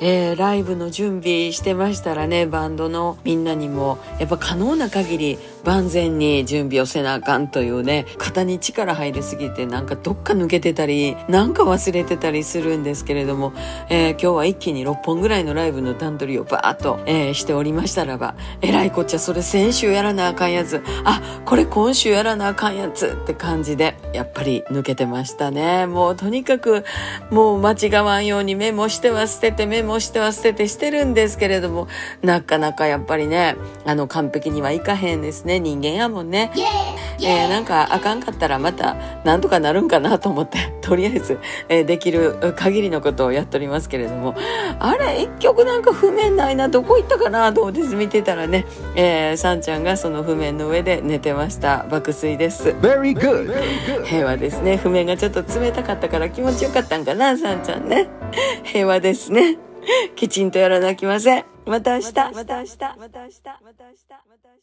[0.00, 13.52] えー、ライブの準備してましたらねバンドのみんなにもやっぱ可能な限り万全に準備をせなあかんというね肩に力入りすぎてなんかどっか抜けてたりなんか忘れてたりするんですけれども、
[13.88, 25.86] えー、今日は一気に6本ぐらいのライブの段取りをバーッと、えー、しておりましたらばえらいこっちゃそれ先週やらなあかんやつあこれ今週やらなあかんやつって感じでやっぱり抜けてましたね。
[25.86, 26.84] もうとにかく
[27.30, 31.88] もう間違わんようにメモしては捨ててメモもしては捨ててしてるんですけれども、
[32.22, 35.58] なかなかやっぱりね、あの、完璧にはいかへんですね。
[35.60, 36.52] 人間やもんね。
[37.22, 44.34] えー、なんかあかんかったらまたなんとかなるんかなと思って、 とりあえず、えー、できる限りのことをやっておりますけれども、
[44.78, 47.52] あれ、一曲なんか譜面ないな、どこ行ったかな？
[47.52, 51.86] と思って見てたらね、えー、さんちゃんがその譜面の上で寝てました。
[51.90, 52.70] 爆睡です。
[52.80, 54.04] Very good.
[54.04, 54.76] 平和ですね。
[54.76, 58.08] 譜面がちょっと冷たかったから気持ちよかったんかな、さんちゃんね。
[58.62, 59.56] 平和ですね。
[60.14, 61.44] きちんとやらなきません。
[61.66, 62.12] また明日。
[62.12, 62.32] また明日。
[62.34, 62.78] また明日。
[62.98, 64.56] また明日。